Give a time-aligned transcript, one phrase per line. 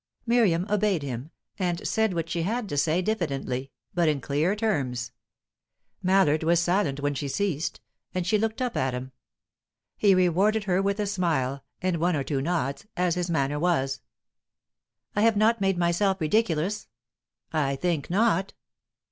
[0.25, 1.29] Miriam obeyed him,
[1.59, 5.11] and said what she had to say diffidently, but in clear terms.
[6.01, 9.11] Mallard was silent when she ceased, and she looked up at him.
[9.95, 14.01] He rewarded her with a smile, and one or two nods as his manner was.
[15.15, 16.87] "I have not made myself ridiculous?"
[17.53, 18.53] "I think not."